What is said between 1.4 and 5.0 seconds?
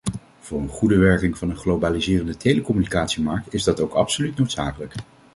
een globaliserende telecommunicatiemarkt is dat ook absoluut noodzakelijk.